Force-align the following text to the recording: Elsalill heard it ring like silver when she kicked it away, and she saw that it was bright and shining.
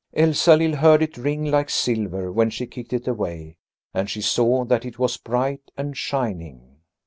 Elsalill 0.15 0.77
heard 0.77 1.03
it 1.03 1.15
ring 1.15 1.45
like 1.45 1.69
silver 1.69 2.31
when 2.31 2.49
she 2.49 2.65
kicked 2.65 2.91
it 2.91 3.07
away, 3.07 3.55
and 3.93 4.09
she 4.09 4.19
saw 4.19 4.65
that 4.65 4.83
it 4.83 4.97
was 4.97 5.17
bright 5.17 5.69
and 5.77 5.95
shining. 5.95 6.77